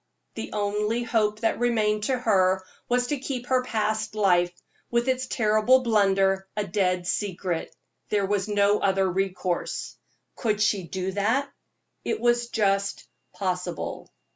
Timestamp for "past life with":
3.63-5.07